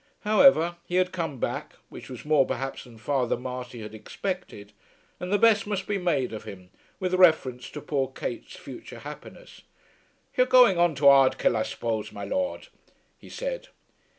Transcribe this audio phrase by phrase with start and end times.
[0.21, 4.73] However, he had come back, which was more perhaps than Father Marty had expected,
[5.19, 9.61] and the best must be made of him with reference to poor Kate's future happiness.
[10.35, 12.69] "You're going on to Ardkill, I suppose, my Lord,"
[13.19, 13.67] he said.